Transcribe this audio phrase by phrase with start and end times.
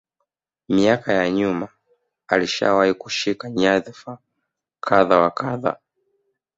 [0.69, 1.67] Miaka ya nyuma
[2.27, 4.17] alishawahi kushika nyandhifa
[4.79, 5.79] kadha wa kadha